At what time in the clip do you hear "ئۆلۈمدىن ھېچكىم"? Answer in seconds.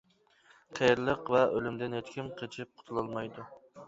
1.57-2.31